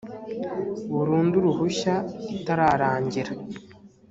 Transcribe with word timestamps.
burundu 0.95 1.33
uruhushya 1.37 1.93
itararangira 2.35 3.31